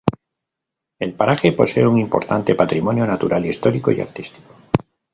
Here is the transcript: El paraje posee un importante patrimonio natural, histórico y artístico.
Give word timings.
El 0.97 1.13
paraje 1.13 1.51
posee 1.51 1.85
un 1.85 1.99
importante 1.99 2.55
patrimonio 2.55 3.05
natural, 3.05 3.45
histórico 3.45 3.91
y 3.91 4.01
artístico. 4.01 4.55